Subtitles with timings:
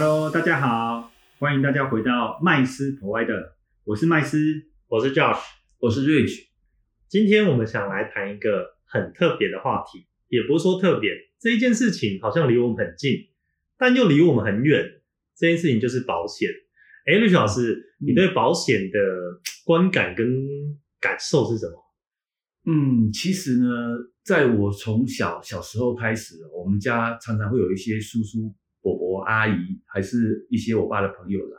[0.00, 1.10] Hello，大家好，
[1.40, 3.50] 欢迎大家回到麦斯 Provider，
[3.82, 4.38] 我是麦斯。
[4.86, 5.40] 我是 Josh，
[5.80, 6.46] 我是 Rich，
[7.08, 13.10] 今天我们想来谈一个很特别的话题，也不是说特别，这一件事情好像离我们很近，
[13.76, 14.84] 但又离我们很远。
[15.36, 16.48] 这件事情就是保险。
[17.08, 19.00] 哎，Rich 老师，你对保险的
[19.64, 20.28] 观感跟
[21.00, 21.74] 感受是什么？
[22.66, 23.66] 嗯，其实呢，
[24.22, 28.54] 在我从小小时候开始，我们家常常会有一些叔叔、
[28.96, 31.56] 伯伯、阿姨，还是一些我爸的朋友来。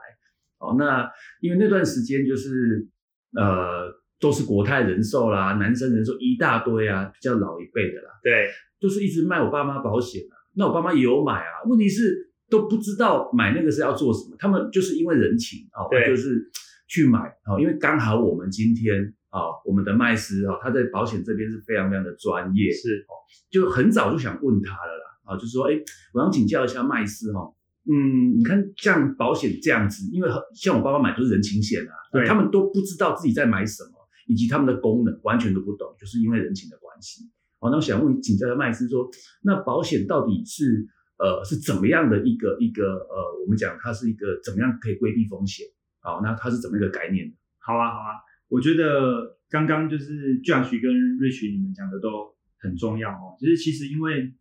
[0.59, 1.09] 哦，那
[1.41, 2.87] 因为那段时间就是
[3.35, 10.35] 呃，都是国泰人寿啦，男生人寿一大堆啊，比较老一辈的啦，对，就是一直卖我爸妈保险啊。
[10.55, 16.51] 那我爸妈也有买啊，问题是都不知道买那个是要做什么，他们就是因为人情哦，对就是
[16.87, 23.13] 去买哦，因为刚好我们今天啊、我们的麦斯啊，他在保险这边是非常非常的专业，是哦
[23.51, 25.79] 就很早就想问他了啦，啊，就是说，哎，
[26.13, 27.53] 我想请教一下麦斯哈，
[27.85, 33.91] 嗯，你看像保险这样子，因为像我爸爸买都是人情险啊，对他们都不知道自己在买什么，
[34.27, 37.29] 以及他们的功能完全都不懂，就是因为人情的关系。
[37.59, 39.07] 好，那我想问请教一下麦斯说，
[39.43, 45.67] 那保险到底是呃是怎么样的一个一个呃，我们讲它是一个怎么样可以规避风险？
[46.01, 47.33] 好，那它是怎么一个概念呢？
[47.59, 48.15] 好啊，好啊，
[48.47, 53.35] 我觉得刚刚就是 Josh 跟 Rich 你们讲的都很重要哦。
[53.37, 54.33] 就是其实因为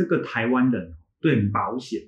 [0.00, 2.00] 这个台湾人对保险，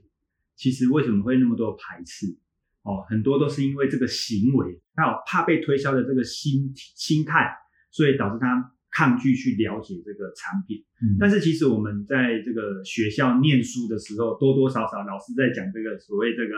[0.57, 2.39] 其实为什么会那么多排斥
[2.85, 3.05] 哦？
[3.11, 7.55] 很多都是因为这个行为，还有怕被推销的这个心心态，
[7.91, 10.83] 所以导致他抗拒去了解这个产品。
[11.03, 16.55] 嗯但是其实我们在这个学校念书的时候，多多少少老师在讲这个所谓这个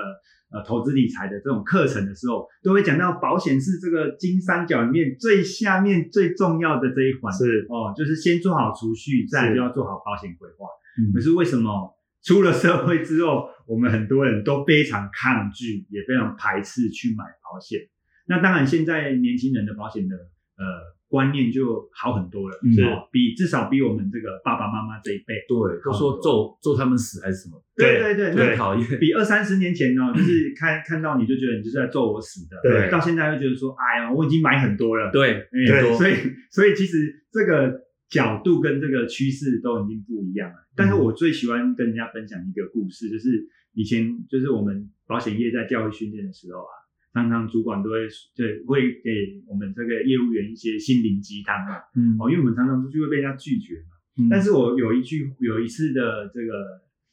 [0.53, 7.33] 呃投资理财的这种课程的时候，都会讲到保险是这个金三角里面最下面最重要的这一环。
[7.33, 10.69] 是，哦，就是先做好储蓄，再就要做好保险规划。
[10.99, 11.13] 嗯。
[11.13, 17.81] 可是为什么出了社会之后，我们很多人都非常抗拒，也非常排斥去买保险？
[18.27, 20.65] 那当然，现在年轻人的保险的呃
[21.09, 22.73] 观念就好很多了，嗯。
[22.87, 28.99] 哦，比至少比我们这个爸爸妈妈这一辈，对，都说咒咒他们死还是什么，对对对，最那讨厌。
[28.99, 32.91] 比二三十年前呢， 就是看看到你就觉得你就是在咒我死的，对。
[32.91, 35.99] 到现在会觉得说，哎呀，我已经买很多了，对，哎很多。
[35.99, 36.15] 所以
[36.51, 37.79] 所以其实这个
[38.15, 40.69] 角度跟这个趋势都已经不一样了。
[40.77, 46.73] 但是我最喜欢跟人家分享一个故事，就是以前就是我们保险业在教育训练的时候啊，
[47.13, 53.97] 常常主管都会对会给我们这个业务员一些心灵鸡汤啊，嗯哦，因为我们常常出去会被人家拒绝嘛。
[54.17, 56.53] 嗯但是我有一句有一次的这个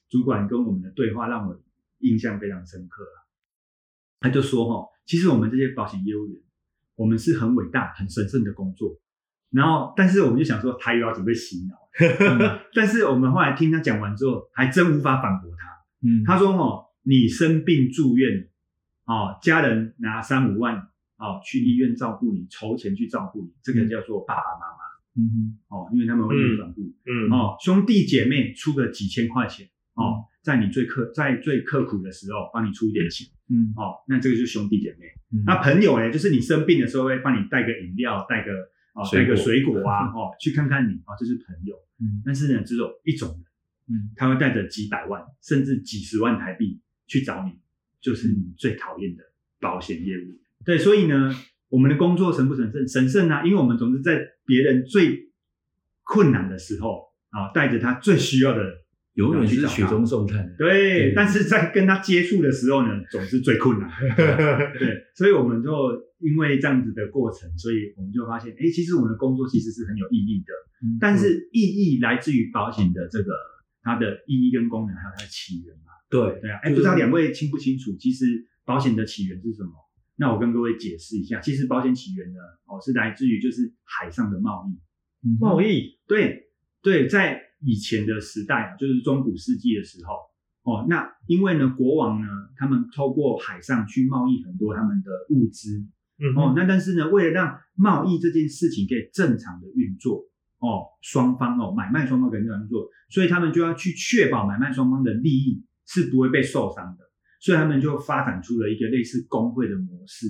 [0.08, 1.60] 主管跟我们的对话让我
[2.02, 3.18] 印象非常深刻啊，
[4.20, 6.40] 他就说哈，其实我们这些保险业务员，
[6.96, 9.01] 我们是很伟大、很神圣的工作。
[9.52, 11.76] 然后，但是我们就想说，他又要准备洗脑。
[12.00, 16.08] 嗯但是我们后来听他讲完之后，还真无法反驳他。
[16.08, 18.48] 嗯他说：“哦，你生病住院，
[19.06, 20.78] 哦，家人拿三五万
[21.18, 24.82] 哦去医院照顾你，筹钱去照顾你，这个叫做爸爸妈妈
[25.18, 26.82] 嗯哦，因为他们会义无反顾。
[26.82, 35.08] 嗯，哦，兄弟姐妹出个几千块钱哦，在你最刻在最刻苦的时候帮你出一点钱嗯哦，那这个就是兄弟姐妹。
[35.34, 38.52] 嗯那朋友呢，就是你生病的时候会帮你带个饮料，带个
[38.94, 41.76] 哦水果带个水果啊 哦，去看看你啊，这是朋友。
[42.00, 47.60] 嗯但是呢，只有一种人，嗯他会带着几百万甚至几十万台币去找你，
[48.02, 49.24] 就是你最讨厌的
[49.60, 50.40] 保险业务。
[50.66, 51.34] 对，所以呢，
[51.70, 52.88] 我们的工作神不神圣？
[52.88, 55.32] 神圣啊，因为我们总是在别人最
[56.04, 58.74] 困难的时候啊，带着他最需要的人
[59.16, 60.56] 永远是雪中送炭。
[60.58, 60.70] 对，
[61.10, 63.90] 对但是在跟他接触的时候呢， 总是最困难。
[64.78, 65.70] 对，所以我们就
[66.20, 70.54] 因为这样子的过程，所以我们就发现，哎，其实我们的工作其实是很有意义的。
[70.84, 73.32] 嗯但是意义来自于保险的这个
[73.84, 75.92] 它的意义跟功能，还有它的起源嘛。
[76.10, 77.96] 对对啊，哎，就是不知道两位清不清楚？
[78.00, 78.26] 其实
[78.66, 79.72] 保险的起源是什么？
[80.18, 84.80] 那我跟各位解释一下，其实保险起源呢，哦，是来自于就是海上的贸易。
[85.40, 86.50] 贸易，对
[86.82, 90.16] 对，在以前的时代啊，就是中古世纪的时候，
[90.64, 92.28] 哦，那因为呢，国王呢，
[92.58, 95.78] 他们透过海上去贸易很多他们的物资，
[96.20, 100.26] 嗯哦，那但是呢，为了让贸易这件事情可以正常的运作，
[100.60, 107.04] 哦，双方哦买卖双方可以正常运作，所以他们就要去确保买卖双方的利益是不会被受伤的，
[107.40, 110.28] 所以他们就发展出了一个类似工会的模式，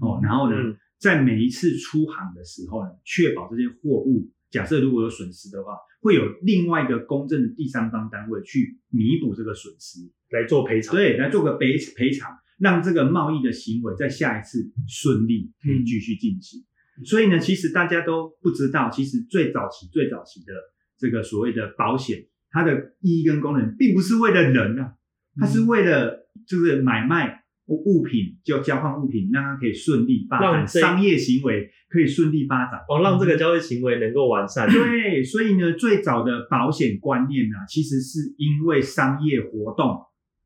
[0.00, 0.76] 哦，然后呢，嗯。
[1.00, 10.00] 在每一次出航的时候呢，确保这些货物，假设如果有损失的话，会有另外一个公正的第三方单位去弥补这个损失，
[10.30, 10.96] 来做赔偿。
[10.96, 16.64] 对，来做个赔赔偿，让这个贸易的行为在下一次顺利可以继续进行。
[17.04, 20.52] 所以呢，其实大家都不知道，其实最早期、最早期的
[20.98, 24.94] 这个所谓的保险，它的意义跟功能，并不是为了人啊，
[25.38, 27.44] 它是为了就是买卖
[27.76, 32.80] 物品就交换物品，让它可以顺利发展，让商业行为可以顺利发展。
[32.88, 34.68] 哦，让这个交易行为能够完善。
[34.68, 39.98] 对，所以呢，最早的保险观念呢、其实是因为商业活动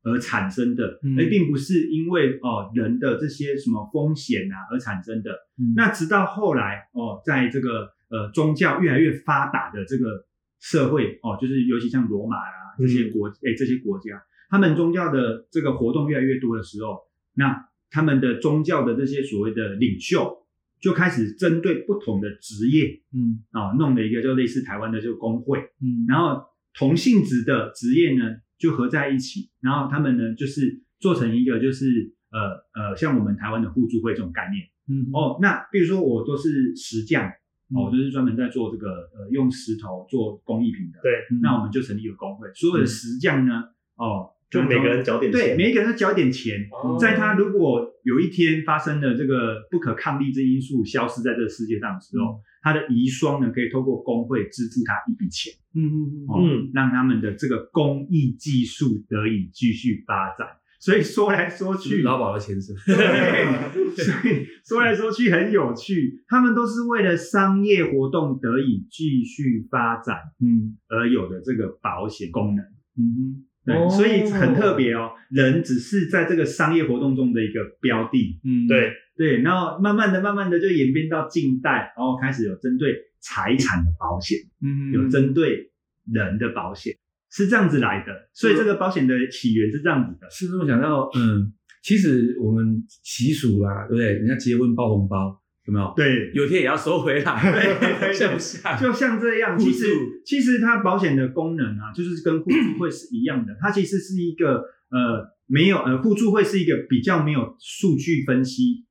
[0.03, 5.31] 而产生的，嗯而并不是因为哦、人的这些什么风险啊而产生的。
[5.57, 10.25] 嗯那直到后来哦，在这个呃宗教越来越发达的这个
[10.59, 16.99] 社会哦，就是尤其像罗马啊这些国哎、这些国家，他们宗教的这个活动越来越多的时候，
[17.35, 20.45] 那他们的宗教的这些所谓的领袖
[20.81, 23.43] 就开始针对不同的职业嗯。
[23.51, 26.05] 啊、弄了一个就类似台湾的这个工会，嗯。
[26.07, 26.43] 然后
[26.73, 32.39] 同性质的职业呢就合在一起，然后他们呢就是做成一个就是呃
[32.73, 34.67] 呃像我们台湾的互助会这种概念。
[34.89, 35.09] 嗯。
[35.13, 35.37] 哦。
[35.41, 37.29] 那比如说我都是石匠
[37.69, 37.75] 嗯。
[37.77, 43.63] 哦，就是专门在做这个呃用石头做工艺品的，对，嗯那我们就成立一个工会，所有的石匠呢
[43.95, 46.97] 哦，就每个人缴点对钱每一个人都缴一点钱，哦。
[46.99, 56.71] 在他如果有一天发生了这个不可抗力之因素消失在这个世界上的时候，他的遗孀呢可以透过工会支付他一笔钱，嗯嗯哦，嗯。
[56.73, 60.47] 让他们的这个工艺技术得以继续发展。
[60.79, 70.77] 所以说来说去，劳保的前身， 对，所以说来说去很有趣，他们都是为了商业活动得以继续发展嗯。
[70.87, 72.63] 而有的这个保险功能。
[72.97, 78.39] 嗯对，哦所以很特别哦，人只是在这个商业活动中的一个标的。
[78.43, 85.71] 嗯对，对，然后慢慢的、慢慢的就演变到近代，然后开始有针对财产的保险，嗯有针对
[86.11, 86.93] 人的保险，
[87.31, 88.29] 是这样子来的。
[88.33, 90.29] 所以这个保险的起源是这样子的。
[90.29, 91.51] 是这么讲到，嗯，
[91.81, 94.13] 其实我们习俗啦，对不对？
[94.13, 97.33] 人家结婚包红包，有没有？，对，有一天也要收回来，
[98.13, 98.79] 像不像？
[98.79, 99.85] 就像这样，其实
[100.25, 103.55] 其实它保险的功能啊，就是跟互助会是一样的。
[103.59, 104.57] 它其实是一个
[104.89, 108.85] 呃没有呃互助会是一个比较没有数据分析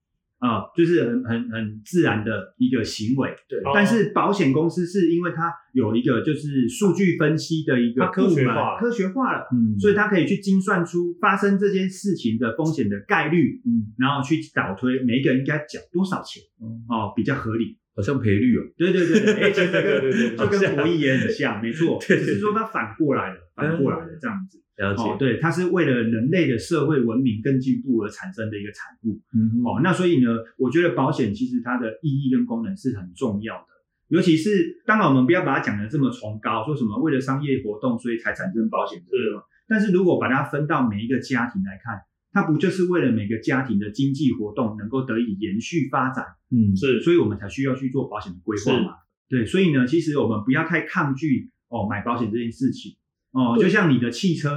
[0.45, 3.35] 啊、就是很很很自然的一个行为。
[3.49, 16.43] 对哦但是保险公司是因为它有一个就是数据分析的一个它科学化了科学化了，嗯所以它可以去精算出发生这件事情的风险的概率，嗯，然后去倒推每一个人应该缴多少钱
[16.89, 17.79] 哦，比较合理。
[17.95, 24.61] 好像赔率哦，对对对，哎，对对对就跟博弈也很像，没错，只是说它反过来了，反过来了这样子。
[24.77, 29.21] 了解，对，它是为了人类的社会文明更进步而产生的一个产物。
[29.33, 33.67] 嗯哦，那所以呢，我觉得保险其实它的意义跟功能是很重要的，
[34.09, 42.01] 尤其是当然我们不要把它讲的这么崇高，说什么为了商业活动所以才产生保险这个，但是如果把它分到每一个家庭来看，
[42.35, 46.25] 它不就是为了每个家庭的经济活动能够得以延续发展？
[46.51, 48.97] 嗯是所以我们才需要去做保险的规划嘛。
[49.29, 52.97] 对，所以呢，其实我们不要太抗拒哦买保险这件事情
[53.31, 54.51] 哦，就像你的汽车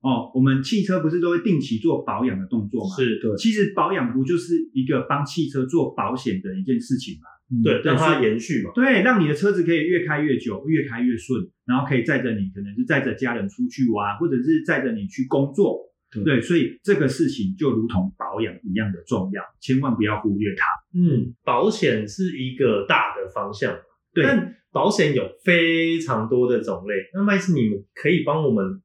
[0.00, 2.94] 哦，我们汽车不是都会定期做保养的动作吗？
[2.96, 7.62] 是，对其实保养不就是一个帮汽车做保险的一件事情吗？
[7.62, 8.70] 对，让它延续嘛。
[8.74, 15.80] 对，让你的车子可以越开越久，越开越顺，然后可以载着你，可能是载着家人出去玩，或者是载着你去工作。
[16.22, 20.66] 对对，所以这个事情就如同保养一样的重要，千万不要忽略它。
[20.98, 23.74] 嗯，保险是一个大的方向，
[24.12, 26.94] 对，但保险有非常多的种类。
[27.14, 28.82] 那麦斯，你们可以帮我们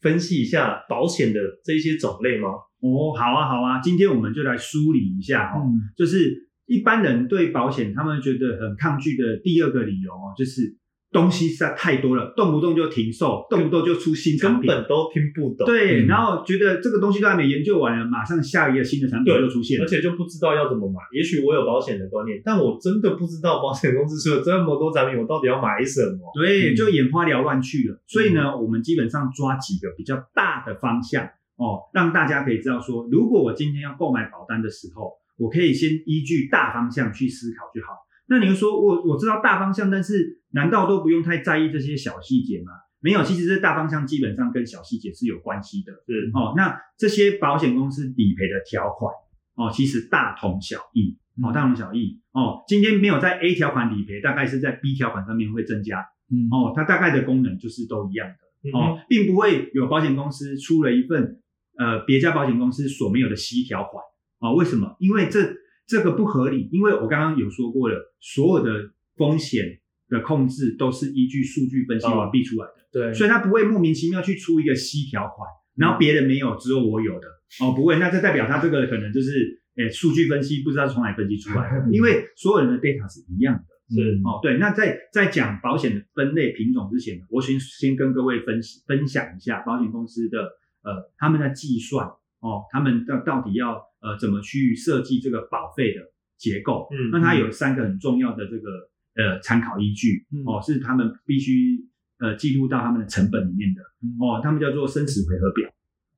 [0.00, 2.48] 分析一下保险的这些种类吗？
[2.80, 10.76] 哦，好啊，好啊，今天我们就来梳理一下哦，嗯就是一般人对保险他们觉得很抗拒的第二个理由哦，就是
[11.14, 14.68] 东西实在太多了，动不动就停售，动不动就出新产品。
[14.68, 19.88] 根本都听不懂，对，嗯然后觉得这个东西都还没研究完了，马上下一个新的产品对就出现了而。
[19.88, 20.98] 且就不知道要怎么买。
[21.12, 26.28] 也许我有保险的观念，但我真的不知道保险公司出了这么多产品，我到底要买什么？
[26.34, 28.02] 对，嗯就眼花缭乱去了。
[28.08, 31.24] 所以呢，我们基本上抓几个比较大的方向
[31.56, 37.94] 哦，让大家可以知道说，如果我今天要购买保单的时候，我可以先依据大方向去思考就好。
[38.26, 42.72] 那你又说我我知道大方向，但是难道都不用太在意这些小细节吗？
[43.00, 45.92] 没有，其实这大方向基本上跟小细节是有关系的。
[46.06, 49.12] 是哦，那这些保险公司理赔的条款
[49.56, 52.64] 哦，其实大同小异哦，大同小异哦。
[52.66, 55.98] 今天没有在 A 条款理赔，大概是在 B 条款上面会增加
[56.32, 61.42] 嗯哦，它大概的功能就是都一样的嗯哦，并不会有保险公司出了一份
[61.76, 64.02] 呃别家保险公司所没有的 C 条款
[64.40, 64.54] 哦。
[64.54, 64.96] 为什么？
[64.98, 65.54] 因为这
[65.86, 69.80] 这个不合理，因为我刚刚有说过了，所有的风险
[70.14, 72.74] 的控制都是依据数据分析完毕出来的。
[72.92, 77.26] 对，所以他不会莫名其妙去出一个 C 条款，然后别人没有，只有我有的
[77.60, 84.38] 哦，不会，那这代表他这个可能就是诶数据分析不知道从哪里分析出来的， 因为所有人的 data 是一样的是哦。
[84.40, 90.38] 对，那在在讲保险的分类品种之前呢，我先先跟各位分析分享一下保险公司的
[90.82, 92.06] 呃他们的计算
[92.40, 96.00] 哦，他们到到底要呃怎么去设计这个保费的
[96.38, 96.86] 结构？
[96.92, 98.68] 嗯那它有三个很重要的这个
[99.16, 101.86] 呃参考依据嗯哦，是他们必须
[102.18, 103.82] 呃记录到他们的成本里面的
[104.18, 105.68] 哦，他们叫做生死回合表。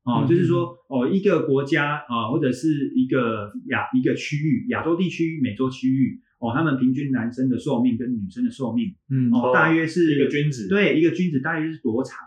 [0.04, 12.18] 哦，嗯就是说，哦，一个国家啊、或者是一个亚一个区域，亚洲地区、美洲区域，哦，他们平均男生的寿命跟女生的寿命，嗯哦，哦大约是一个君子对，一个君子大约是多长？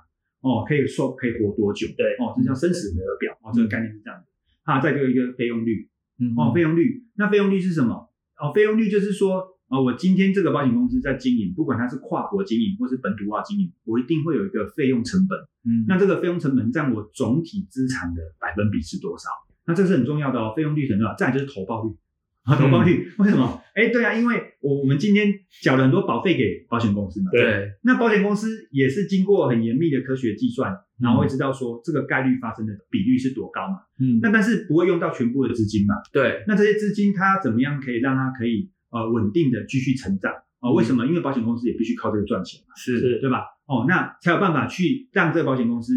[0.41, 1.87] 哦，可以寿可以活多久？
[1.97, 3.33] 对哦，这叫生死回合表。
[3.41, 4.25] 哦，这个概念是这样的。
[4.63, 5.89] 啊，再就一个费用率。
[6.19, 8.09] 嗯哦，费用率，那费用率是什么？
[8.41, 15.39] 哦，费用率就是说，哦，我今天这个保险公司在经营，不管它是跨国经营或是本土化经营，我一定会有一个费用成本。
[15.65, 19.29] 嗯那这个费用成本占我总体资产的百分比是多少？
[19.67, 21.15] 那这是很重要的哦，费用率很重要。
[21.15, 21.95] 再来就是投报率
[22.43, 23.61] 啊，投报率、为什么？
[23.75, 33.75] 哎，对啊，因为我我们今天缴了很多保费给保险公司嘛，对那保险公司也是经过很严密的科学计算，然后会知道说这个概率发生的比率是多高嘛。
[33.99, 35.93] 嗯那但是不会用到全部的资金嘛？
[36.11, 40.73] 对那这些资金它怎么样可以让它可以呃稳定的继续成长啊、哦？
[40.73, 41.05] 为什么？
[41.05, 43.45] 因为保险公司也必须靠这个赚钱嘛，是是对吧？
[43.65, 45.93] 哦，那才有办法去让这个保险公司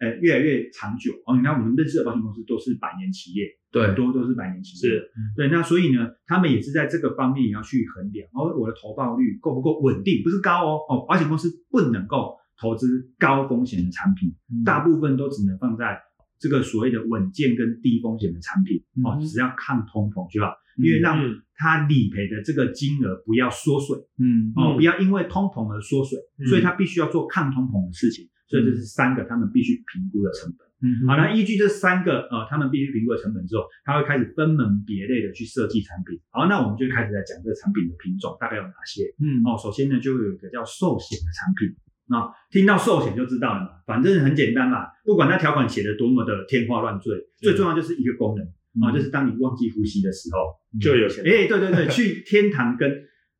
[0.00, 1.36] 呃越来越长久哦。
[1.36, 4.92] 你看我们认识的保险公司都是百年企业，对很多都是百年企业。
[4.92, 10.22] 是对，那所以呢，他们也是在这个方面也要去衡量，哦，我的投报率够不够稳定？
[10.24, 16.00] 不是高哦，哦，保险公司不能够投资高风险的产品，嗯大部分都只能放在
[16.40, 21.18] 这个所谓的稳健跟低风险的产品哦，嗯只要抗通膨就好，因为让
[21.56, 30.66] 他理赔的这个金额不要缩水嗯哦，嗯不要因为通膨而缩水，嗯所以他必须要做抗通膨的事情，所以这是三个他们必须评估的成本。
[30.84, 36.18] 嗯好，那依据这三个呃，他们必须评估的成本之后，他会开始分门别类的去设计产品。
[36.30, 39.06] 好，那我们就开始来讲这个产品的品种大概有哪些。
[39.22, 41.74] 嗯哦，首先呢，就会有一个叫寿险的产品。
[42.08, 48.44] 啊、听到寿险就知道了嘛，反正很简单嘛，不管它条款写的多么的天花乱坠，最重要就是一个功能
[48.80, 51.24] 啊、就是当你忘记呼吸的时候，就有钱。
[51.24, 52.90] 哎、对对对， 去天堂跟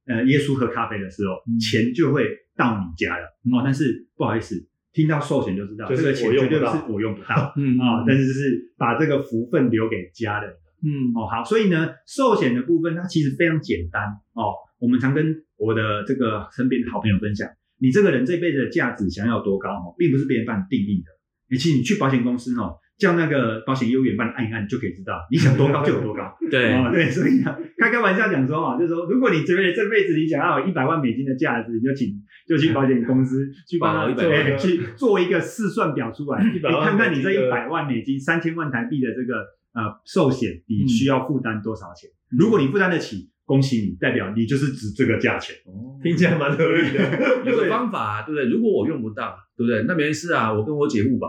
[0.07, 3.25] 呃耶稣喝咖啡的时候，嗯钱就会到你家了。
[3.45, 4.57] 嗯哦，但是不好意思，
[4.93, 7.53] 听到寿险就知道，就是这个钱绝对是我用不到。
[7.57, 10.53] 嗯啊、但是就是把这个福分留给家人
[10.85, 11.27] 嗯哦。
[11.27, 14.03] 好，所以呢，寿险的部分它其实非常简单
[14.35, 14.53] 哦。
[14.79, 17.49] 我们常跟我的这个身边的好朋友分享，
[17.79, 21.07] 你这个人这辈子的价值想要多高哦，并不是别人帮你定义的。
[21.49, 26.33] 你其实你去保险公司哦，叫那个保险业务员帮你按一按，你就可以知道你想多高就有多高。
[26.51, 32.09] 对哦，对，所以呢，开开玩笑讲说啊，就是说，如果你这辈这辈子你想要有一百万美金的价值，你就请
[32.47, 39.39] 就去保险公司 去帮他做万去做一个试算表出来， 你看看你这一百万美金、三千万台币的这个
[39.75, 42.11] 呃寿险，你嗯需要负担多少钱？
[42.31, 45.57] 如果你负担得起，恭喜你，代表你就是值这个价钱。
[45.67, 47.43] 哦听起来蛮合理的。
[47.45, 48.51] 有个方法，对不对？
[48.51, 49.85] 如果我用不到，对不对？
[49.87, 51.29] 那没事啊，我跟我姐互保，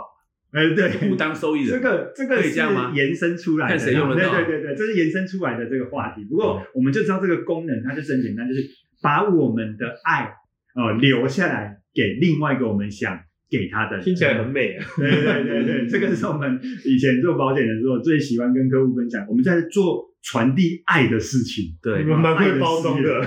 [0.53, 1.71] 哎，对，不当受益人。
[1.71, 6.23] 这个这个是可以这样吗延伸出来的，看谁用得到对对对对，这是延伸出来的这个话题。
[6.29, 8.61] 不过哦我们就知道这个功能，它就是很简单，就是
[9.01, 10.31] 把我们的爱
[10.75, 13.19] 呃留下来给另外一个我们想
[13.49, 13.99] 给他的。
[13.99, 14.85] 听起来很美啊。
[14.95, 21.77] 对对对对，这个是我们以前做保险的时候最喜欢跟客户分享，我们在做传递爱的事情。
[21.83, 23.21] 对你们蛮会包装的。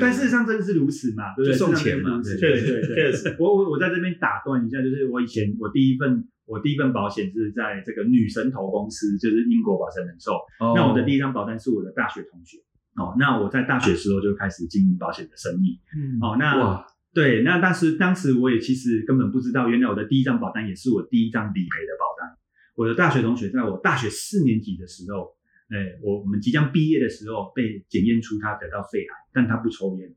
[0.00, 1.34] 但事实上真的是如此嘛？
[1.36, 1.52] 对不对？
[1.52, 2.82] 就送钱嘛确实。
[2.82, 10.32] 确实，我我我在这边打断一下，就是我以前我第一份我第一份保险是在这个女神投公司，就是英国保诚人寿。
[10.58, 12.58] 哦那我的第一张保单是我的大学同学。
[12.96, 15.78] 哦，那我在大学时候就开始经营保险的生意。
[15.94, 22.36] 嗯哦，那哇，对，那当时当时我也其实根本不知道，原来我的第一张保单也是我第一张理赔的保单。
[22.74, 25.30] 我的大学同学在我大学四年级的时候，
[25.70, 30.08] 哎，我我们即将毕业的时候被检验出他得到肺癌，但他不抽烟，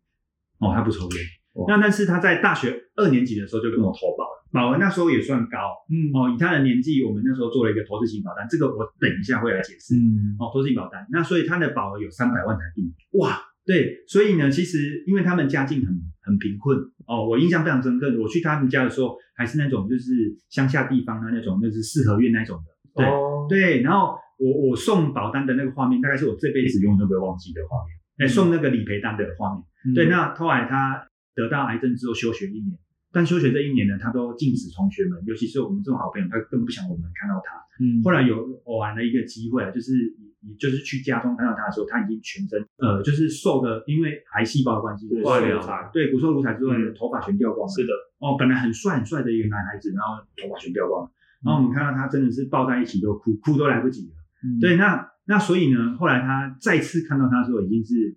[0.60, 1.20] 哦，他不抽烟。
[1.67, 5.58] 那但是他在大学二年级的时候就跟我投保了，保额那时候也算高。
[5.91, 6.08] 嗯。
[6.15, 9.96] 哦，以他的年纪，我们那时候做了一个投资型保单，这个我等一下会来解释。
[9.96, 10.39] 嗯。
[10.39, 20.13] 哦，投资型保单，那所以他的保额有三百万台币，哇，对，所以呢，其实因为他们家境很很贫困哦，我印象非常深刻，我去他们家的时候还是那种就是
[20.48, 32.77] 乡下地方的那种，就是四合院那种的，对、哦，对，然后我我送保单的那个画面，大概是我这辈子永远都不会忘记的画面，哎、送那个理赔单的画面，嗯对，那后来他得到癌症之后休学一年。
[33.13, 37.60] 但休学这一年呢，他都禁止同学们，尤其是我们这种好朋友，他更不想我们看到他。
[37.83, 39.91] 嗯后来有偶然的一个机会啊，就是
[40.39, 45.60] 你就是去家中看到他的时候，他已经全身呃，就是瘦的，因为癌细胞的关系，对化疗
[45.91, 47.74] 对骨瘦如柴之后，嗯头发全掉光了。
[47.74, 51.12] 是的，哦，本来很帅很帅的一个男孩子，然后头发全掉光了。
[51.43, 54.13] 然后我们看到他真的是抱在一起都哭，哭都来不及了。
[54.43, 58.15] 嗯对，那那所以呢，后来他再次看到他的时候，已经是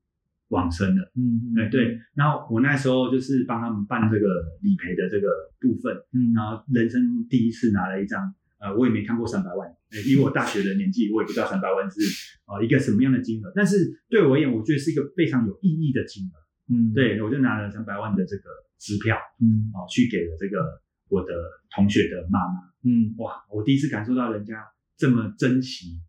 [0.48, 1.12] 往生了。
[1.16, 4.26] 嗯对对，然后我那时候就是帮他们办这个
[4.62, 5.28] 理赔的这个
[5.60, 12.00] 部分，嗯然后人生第一次拿了一张呃，我也没看过三百万，呃以我大学的年纪，我也不知道三百万是
[12.46, 13.52] 呃一个什么样的金额。
[13.54, 16.32] 但是对我而言，我觉得是一个非常有意义的金额。
[16.72, 18.44] 嗯，对，我就拿了三百万的这个
[18.78, 21.34] 支票，嗯哦，去给了这个我的
[21.76, 22.72] 同学的妈妈。
[22.84, 24.64] 嗯哇，我第一次感受到人家
[24.96, 26.00] 这么珍惜，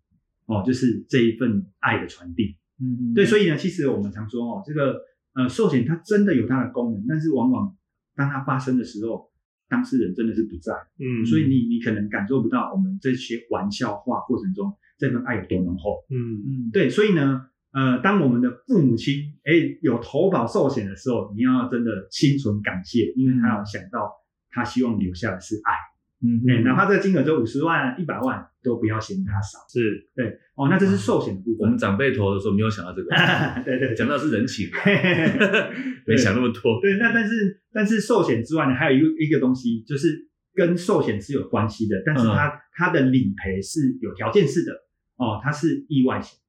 [0.45, 2.57] 哦，就是这一份爱的传递。
[2.79, 4.99] 嗯嗯，对，所以呢，其实我们常说哦，这个
[5.33, 7.75] 呃寿险它真的有它的功能，但是往往
[8.15, 9.31] 当它发生的时候，
[9.69, 16.03] 当事人真的是不在，嗯，所以你你可能感受不到我们这些玩笑话过程中这份爱有多浓厚。
[16.09, 24.11] 嗯嗯对，所以呢，呃，当我们的父母亲哎有投保寿险的时候，你要真的心存感谢，因为他有想到
[24.49, 25.73] 他希望留下的是爱，
[26.21, 29.59] 嗯哎、哪怕这个金额只有五十万、一百万，都不要嫌它少。
[29.69, 31.77] 是对，哦，那这是寿险的部分我们。
[31.77, 33.09] 长辈投的时候没有想到这个，
[33.63, 34.69] 对对对，讲到是人情，
[36.07, 36.79] 没想那么多。
[36.81, 44.71] 对，那但是但是寿险之外呢，还有一个一个东西，就是跟寿险是有关系的，但是它、它的理赔是有条件式的
[45.17, 46.39] 哦，它是意外险。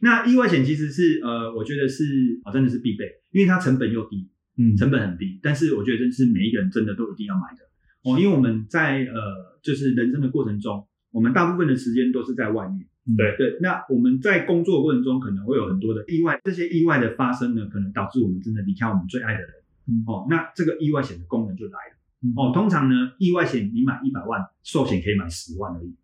[0.00, 7.69] 那意外险其实是呃，我觉得是哦，真的是必备，因为它成本又低，嗯成本很低，但是我觉得真是每一个人真的都一定要买的
[8.02, 12.86] 哦，因为我们在呃就是人生的过程中，我们大部分的时间都是在外面。
[13.16, 19.50] 对对，那我们在工作过程中可能会有很多的意外，这些意外的发生呢，可能导致我们真的离开我们最爱的人。
[19.88, 21.96] 嗯哦，那这个意外险的功能就来了。
[22.22, 25.94] 嗯哦，通常呢，意外险你买一百万，寿险可以买十万而已。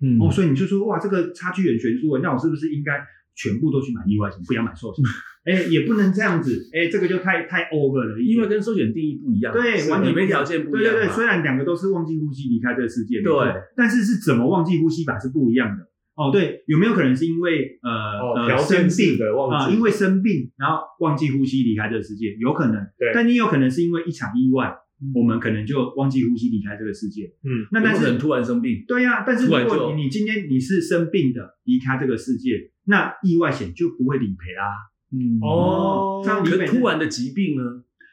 [0.00, 5.04] 嗯哦，所以你就说哇，这个差距很悬殊，那我是不是应该全部都去买意外险，不要买寿险？
[5.44, 8.46] 哎，也不能这样子，哎，这个就太太 over 了因为。
[8.46, 10.92] 跟寿险定义不一样，对，完全不一样理赔条件不一样。
[10.92, 13.32] 对对对，虽然两个都是忘记呼吸离开这个世界，对，
[13.74, 15.84] 但是是怎么忘记呼吸法是不一样的。
[16.14, 22.74] 哦，对，有没有可能是因为呃、哦呃生病式的忘啊、记因为生病然后忘记呼吸离开这个世界，有可能。
[22.98, 24.68] 对但你有可能是因为一场意外，
[25.00, 27.24] 嗯我们可能就忘记呼吸离开这个世界。
[27.42, 34.90] 嗯，那但是突然生病，对呀、但是如果你你今天你是生病的离开这个世界，那意外险就不会理赔啦。
[35.14, 37.62] 嗯哦这样理赔可突然的疾病呢？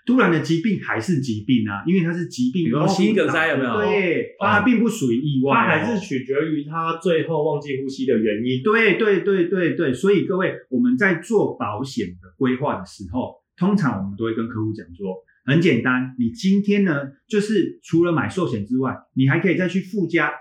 [0.06, 8.64] 突然的疾病还是疾病啊，因为它是疾病，比如心梗塞有没有对，哦它并不属于意外哦、它还是取决于他最后忘记呼吸的原因。
[8.64, 20.32] 对对对对对，所以各位，我们在做保险的规划的时候，通常我们都会跟客户讲说，很简单，你今天呢，就是除了买寿险之外，你还可以再去附加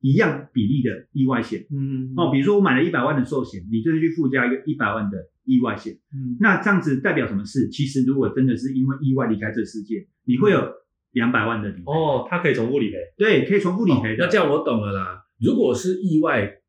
[0.00, 7.68] 一样比例的意外险嗯哦，比如说我买了一百万的寿险，你就是去附加一个一百万的意外险，嗯那这样子代表什么事？
[7.68, 10.60] 其实如果真的是因为意外离开这世界，你会有
[11.12, 12.96] 两百万的理赔，哦，它可以重复理赔。
[13.16, 14.24] 对，可以重复理赔的。
[14.24, 15.22] 那这样我懂了啦。
[15.40, 16.60] 如果是意外，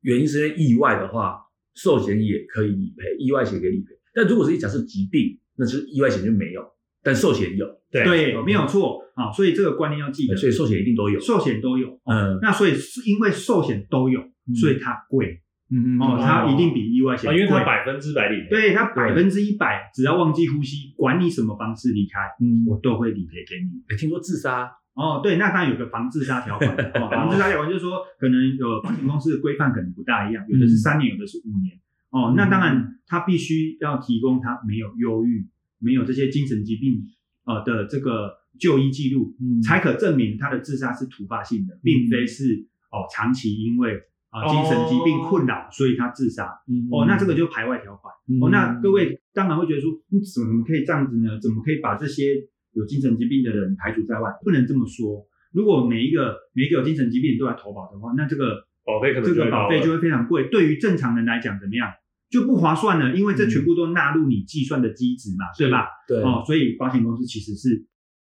[0.00, 1.38] 原因是因为意外的话，
[1.74, 3.92] 寿险也可以理赔，意外险可以理赔。
[4.14, 6.62] 但如果是一假设疾病，那是意外险就没有，
[7.02, 10.36] 但寿险有，对对，没有错啊，所以这个观念要记得。
[10.36, 11.20] 所以寿险一定都有。
[11.20, 14.20] 寿险都有，哦嗯那所以是因为寿险都有，
[14.60, 18.48] 所以它贵嗯嗯哦，它一定比意外险啊，贵，因为它百分之百理赔。
[18.50, 23.82] 对它百分之一百，只要忘记呼吸，管你什么方式离开，嗯，我都会理赔给你。
[23.88, 31.78] 哎听说自杀，哦，对，那当然有个防自杀条款，哦， 防自杀条款就是说，可能有保险公司的规范可能不大一样，有的是三年，有的是五年。
[32.10, 35.48] 哦，那当然，他必须要提供他没有忧郁、
[35.78, 37.00] 没有这些精神疾病
[37.46, 46.46] 呃的这个就医记录，嗯才可证明他的自杀是突发性的，并非是哦长期因为啊、精神疾病困扰，所以他自杀。
[46.90, 48.10] 哦，那这个就排外条款。
[48.40, 51.38] 哦，那各位当然会觉得说，你怎么可以这样子呢？
[51.38, 52.32] 怎么可以把这些
[52.72, 54.30] 有精神疾病的人排除在外？
[54.42, 55.26] 不能这么说。
[55.52, 60.48] 如果每一个每一个有精神疾病都来投保的话，那这个保费可能这个保费就会非常贵。
[60.48, 61.92] 对于正常人来讲，怎么样
[62.30, 63.14] 就不划算了？
[63.14, 65.88] 因为这全部都纳入你计算的基值嘛，对吧？
[66.08, 67.84] 对哦，所以保险公司其实是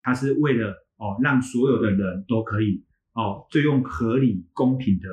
[0.03, 5.07] 它是为了哦让所有的人都可以哦，就用合理公平的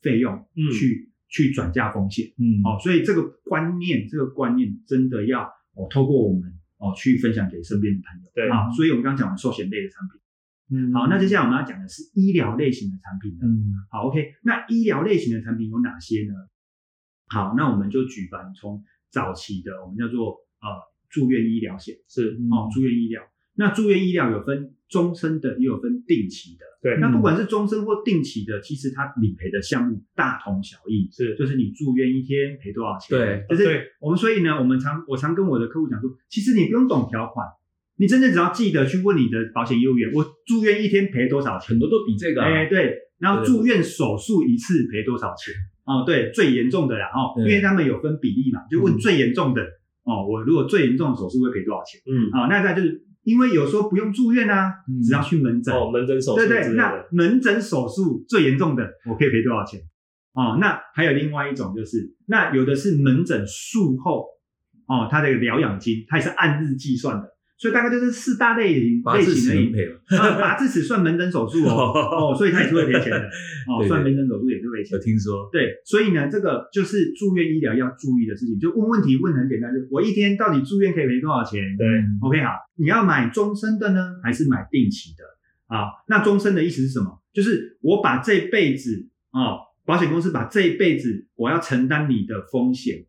[0.00, 2.32] 费用嗯去、去转嫁风险。
[2.38, 8.30] 嗯哦，所以这个观念，这个观念真的要哦，透过我们哦去分享给身边的朋友。
[8.34, 10.20] 对啊，所以我们刚刚讲完寿险类的产品，
[10.78, 13.46] 嗯好，那接下来我们要讲的是医疗类型的产品了。
[13.46, 16.34] 嗯好，OK，那医疗类型的产品有哪些呢？
[17.28, 20.68] 好，那我们就举凡从早期的我们叫做呃
[21.08, 23.22] 住院医疗险是哦，住院医疗。
[23.58, 26.64] 那住院医疗有分终身的，也有分定期的。
[26.80, 31.10] 对那不管是终身或定期的，其实它理赔的项目大同小异。
[31.10, 33.18] 是就是你住院一天赔多少钱？
[33.18, 37.44] 对就是我们所以呢，我们常我常跟我的客户讲说，其实你不用懂条款，
[37.96, 41.80] 你真的只要记得去问你的保险业务员，我住院一天赔多少钱很？
[41.80, 45.52] 多都比这个啊，哎、对，然后住院手术一次赔多少钱？
[45.84, 49.66] 哦，对，最严重的啦，哦，因为他们有分比例嘛，就问嗯最严重的，
[50.08, 52.00] 哦，我如果最严重的手术会赔多少钱？
[52.06, 55.74] 嗯啊、那再就是因为有时候不用住院啊，嗯只要去门诊。
[55.74, 59.78] 哦，门诊手术对对，那门诊手术最严重的，我可以赔多少钱？
[60.32, 64.24] 哦，那还有另外一种就是，那有的是门诊术后，
[64.86, 69.72] 哦，他的疗养金它也是按日计算的，所以大概就是四大类型类型而已齿能。
[69.72, 69.98] 赔吗？
[70.16, 71.92] 啊，拔智齿算门诊手术哦，
[72.30, 73.18] 哦，所以它也是会赔钱的，
[73.68, 74.47] 哦，算门诊手术
[74.82, 74.98] 有。
[74.98, 78.58] 听说，对，所以呢，这个就是住院医疗要注意的事情。
[78.58, 81.76] 就问问题问很简单，就我一天到底住院可以赔多少钱？
[81.76, 81.86] 对
[82.20, 85.24] ，OK，好，你要买终身的呢，还是买定期的？
[85.74, 87.22] 啊，那终身的意思是什么？
[87.32, 93.04] 就是我把这辈子啊、保险公司把这一辈子我要承担你的风险，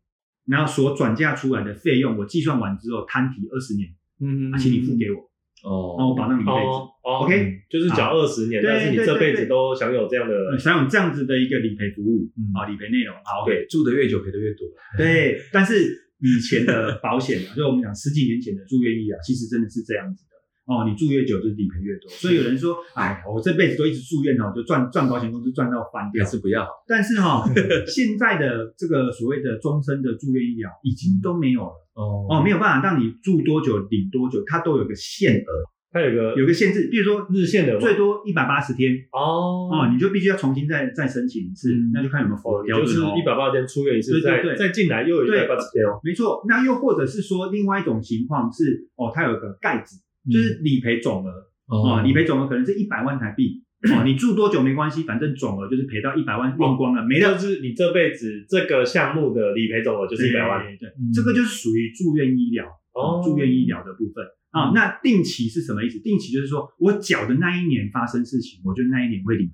[0.46, 3.90] 然后所转嫁出来的费用，我计算完之后摊提二十年，
[4.22, 5.29] 嗯啊，请你付给我，
[5.64, 6.90] 哦，那我保障你一辈子。
[7.04, 7.32] OK
[7.70, 14.68] 就是缴二十年，但是你这辈子都享有这样的呃享有这样子的一个理赔服务嗯啊，理赔内容好 OK，对，住的越久赔的越多。
[14.98, 20.36] 对，但是以前的保险啊， 就我们讲十几年前的住院医疗，其实真的是这样子的
[20.72, 20.86] 哦。
[20.88, 22.10] 你住越久，就理赔越多。
[22.10, 26.30] 所以有人说，哎，我这辈子都一直住院哦，就赚赚保险公司赚到翻掉还。
[26.30, 26.68] 是不要。
[26.88, 27.44] 但是哈、
[27.90, 32.24] 现在的这个所谓的终身的住院医疗已经都没有了哦。
[32.30, 35.52] 哦，没有办法让你住多久领多久，它都有个限额，
[35.92, 39.68] 它有个有个限制，比如说日限的最多一百八十天哦。
[39.72, 41.92] 哦，你就必须要重新再再申请一次，嗯。
[41.94, 43.02] 那就看有没有符合哦，就是。
[43.18, 44.56] 一百八十天出院一次，对对对。
[44.56, 46.00] 再再进来又有一对百八十天哦。
[46.04, 51.32] 没错，那又或者是说，另外一种情况是，哦，它有个盖子，嗯就是理赔总额，
[51.68, 64.72] 哦，理赔总额可能是一百万台币，哦，你住多久没关系，反正总额就是赔到一百万用光了，没了，就是你这辈子这个项目的理赔总额就是一百万对，对嗯这个就是属于住院医疗，哦住院医疗的部分啊。
[64.76, 65.98] 那定期是什么意思？
[66.00, 69.52] 定期就是说我缴的那一年发生事情，我就那一年会理赔。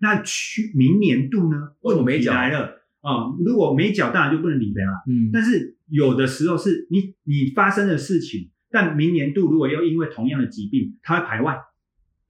[0.00, 1.56] 那去明年度呢？
[1.82, 3.28] 问题为什么没缴来了啊？
[3.44, 5.04] 如果没缴，当然就不能理赔了。
[5.06, 11.56] 嗯但是有的时候是你你发生的事情，但明年度如果又因为同样的疾病，它会排外，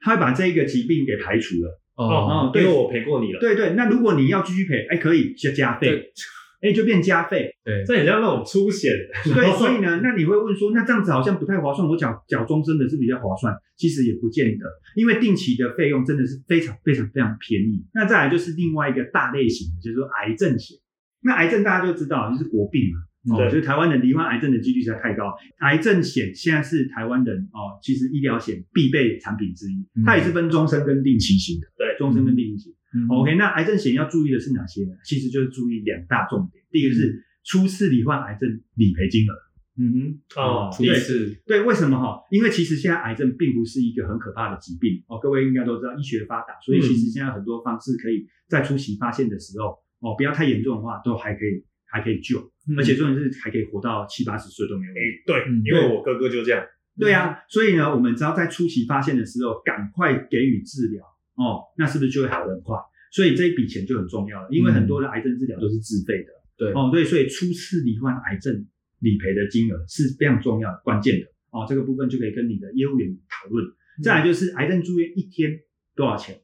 [0.07, 1.81] 它会把这一个疾病给排除了。
[1.97, 3.41] 哦哦对因为我赔过你了。
[3.41, 6.13] 对对，那如果你要继续赔，哎，可以就加费，对
[6.61, 7.51] 哎，就变加费。
[7.65, 8.93] 对，这很像那种出险，
[9.25, 14.65] 对， 所以呢，那你会问说，那这样子好像不太划算，我缴缴终身的是比较划算，其实也不见得，
[14.95, 17.85] 因为定期的费用真的是非常非常非常便宜。
[17.93, 20.79] 那再来就是另外一个大类型的，就是说癌症险。
[21.23, 25.35] 那癌症大家就知道，就是国病嘛，哦，对就是台湾人罹患癌症的几率实在太高。
[25.59, 32.73] 癌症险现在是台湾人哦，其实医疗险必备产品之一，它也是分终身跟定期型的，对终身跟定期型。
[32.95, 33.09] 嗯。
[33.09, 34.93] OK，那癌症险要注意的是哪些呢？
[35.05, 39.35] 其实就是注意两大重点，第一个是初次罹患癌症理赔金额。
[39.79, 41.37] 嗯哦，哼，第一次。
[41.45, 42.23] 对，为什么哈？
[42.31, 45.05] 因为其实现在癌症并不是一个很可怕的疾病。
[45.07, 52.39] 哦，各位应该都知道，医学发达，所以其实现在很多方式可以在初期发现的时候哦，不要太严重的话，都还可以还可以救，
[52.77, 55.23] 而且重点是还可以活到七八十岁都没有问题。
[55.27, 56.65] 对嗯，因为我哥哥就这样，
[56.99, 61.05] 对啊，所以呢，我们只要在初期发现的时候，赶快给予治疗
[61.37, 62.77] 哦，那是不是就会好得很快？
[63.13, 66.33] 所以这一笔钱就很重要了，因为很多的癌症治疗都是自费的。
[66.57, 68.67] 对哦，对，所以初次罹患癌症
[69.01, 71.67] 理赔的金额是非常重要的、关键的哦。
[71.69, 73.65] 这个部分就可以跟你的业务员讨论。
[74.03, 75.61] 再来就是癌症住院一天
[75.95, 76.41] 多少钱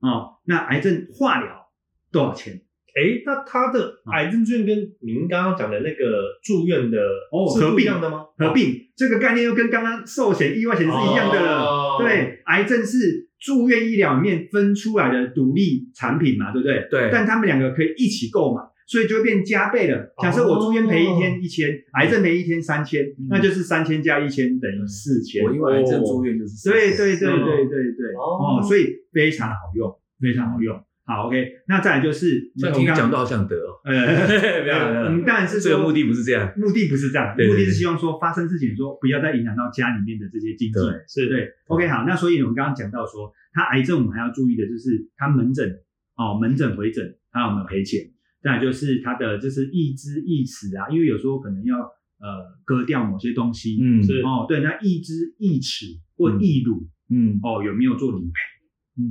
[0.00, 0.36] 哦？
[0.44, 1.66] 那癌症化疗
[2.12, 2.62] 多少钱？
[2.94, 8.24] 哎，那他的癌症住院跟您刚刚讲的那个住院的是哦合并不一样的吗？
[8.38, 11.64] 合并这个概念又跟刚刚寿险、意外险是一样的了。
[11.64, 16.86] 哦对，癌症是住院医疗里面分出来的独立产品嘛，对不对？
[16.90, 20.14] 对但他们两个可以一起购买，所以就会变加倍了。
[20.22, 25.44] 假设我住院赔一天一千，癌症赔一天三千，那就是三千加一千等于四千。
[25.44, 30.80] 我因为癌症住院就是对对对哦对对对，哦哦，所以非常好用，非常好用。
[31.06, 31.36] 好，OK，
[31.68, 33.76] 那再来就是这样听你讲到好想得哦。
[33.84, 36.50] 呃，不要当然是说这个目的不是这样。
[36.56, 40.80] 目的不是这样，目的是希望说发生事情的时候不要再影响到家里面的这些经济。
[40.80, 45.68] 对是对，OK，好，那所以我们刚刚讲到说，他癌症我们还要注意的就是他门诊
[46.16, 48.00] 哦，门诊回诊他有没有赔钱？
[48.42, 55.86] 再来就是他的就是义肢义齿啊，因为有时候可能要呃割掉某些东西，嗯是哦，对，那义肢义齿
[56.16, 58.32] 或义乳、嗯哦有没有做理赔？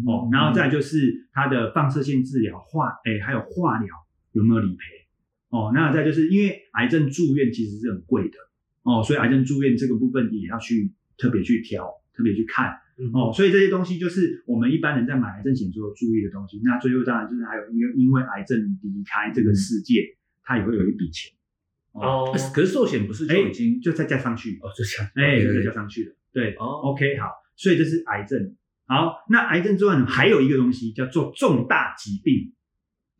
[0.07, 3.87] 哦，然后再就是它的放射线治疗化，哎，还有化疗
[4.31, 4.83] 有没有理赔？
[5.49, 8.37] 哦，那再就是因为癌症住院其实是很贵的
[8.83, 12.71] 哦，所以癌症住院这个部分也要去特别去挑，特别去看
[13.13, 16.61] 哦，哦，所以这些东西就是我们一般人在买癌症险时候注意的东西。
[16.63, 21.33] 那最后当然就是还有因为因为癌症离开这个世界，它也会有一笔钱
[21.91, 26.15] 哦，可是寿险不是就已经就再加上去，哦就这样哎，就再加上去了。
[26.31, 28.55] 对哦，OK，好，所以这是癌症。
[28.93, 32.53] 好，那癌症之外呢，还有一个东西叫做重大疾病。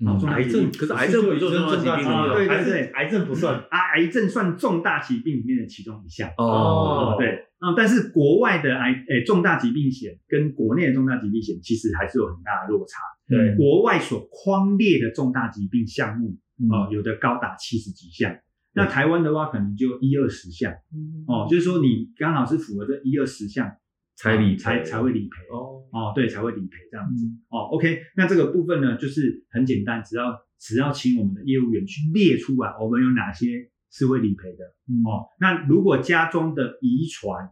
[0.06, 0.72] 哦，重大癌疾病。
[0.72, 2.34] 症，可是癌症不算重大疾病啊吗？
[2.36, 3.60] 对对对癌症不算。
[3.72, 6.30] 啊，癌症算重大疾病里面的其中一项。
[6.38, 6.46] 哦。
[6.46, 7.28] 哦，对，
[7.60, 13.00] 嗯，但是国外的癌诶重大疾病险跟国内的重大疾病险其实还是有很大的落差。
[13.28, 13.56] 对。
[13.56, 16.70] 国外所框列的重大疾病项目，嗯。
[16.70, 18.36] 哦，有的高达七十几项。
[18.76, 20.74] 那台湾的话，可能就一二十项。
[20.94, 21.24] 嗯。
[21.28, 23.72] 哦，就是说你刚好是符合这一二十项
[24.16, 27.60] 才理才才会理赔哦，哦，对，才会理赔这样子嗯哦。
[27.74, 35.26] OK，那这个部分呢，就是很简单，只要只要请我们的业务员去列出来，我们有哪些是会理赔的嗯哦。
[35.40, 37.50] 那如果家中的遗传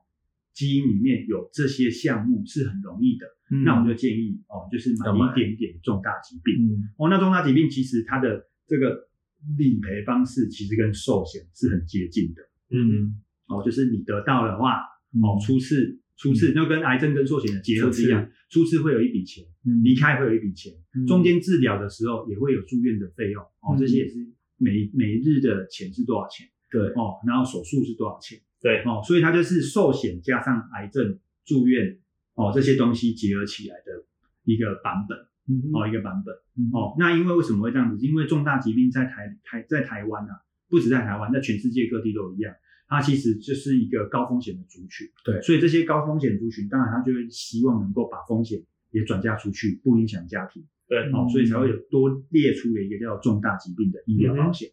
[0.54, 6.66] 基因里面有这些项目是很容易的，嗯那我就建议哦，就是买一点点重大疾病。
[6.66, 9.10] 嗯哦，那重大疾病其实它的这个
[9.58, 12.42] 理赔方式其实跟寿险是很接近的。
[12.70, 14.82] 嗯，哦，就是你得到的话，
[15.14, 24.16] 嗯哦，初次初次就跟癌症跟寿险的结合是一样，初次会有一笔钱，嗯离开会有一笔钱，嗯中间治疗的时候也会有住院的费用，哦，嗯这些也是
[24.58, 31.98] 每每日的钱是多少钱，对哦，然后手术是多少钱，对，哦，所以它就是寿险加上癌症住院，
[32.36, 34.06] 哦，这些东西结合起来的
[34.44, 35.18] 一个版本。
[35.50, 36.96] 嗯哦，一个版本嗯哦。
[37.00, 38.06] 那因为为什么会这样子？
[38.06, 40.38] 因为重大疾病在台台在台湾啊，
[40.70, 42.54] 不止在台湾，在全世界各地都一样。
[42.92, 45.42] 它其实就是一个高风险的族群，对。
[45.42, 50.62] 所以这些高风险族群，当然他就会希望能够把风险也转嫁出去，不影响家庭。
[50.90, 54.70] 对，哦，所以才会有多列出了一个叫重大疾病的医疗保险。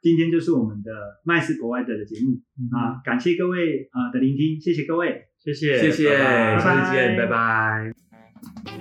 [0.00, 0.90] 今天就是我们的
[1.22, 2.40] 麦斯国外的的节目
[2.74, 5.26] 啊，感谢各位啊、呃的聆听，谢谢各位。
[5.38, 6.18] 谢谢，谢谢，
[6.58, 8.73] 下次见，拜拜。